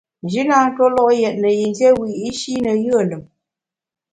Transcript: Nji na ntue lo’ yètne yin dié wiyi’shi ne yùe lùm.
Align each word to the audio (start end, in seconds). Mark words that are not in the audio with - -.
Nji 0.23 0.39
na 0.47 0.57
ntue 0.69 0.87
lo’ 0.95 1.03
yètne 1.21 1.49
yin 1.57 1.73
dié 1.77 1.89
wiyi’shi 1.99 2.51
ne 2.63 2.71
yùe 2.85 3.03
lùm. 3.09 3.23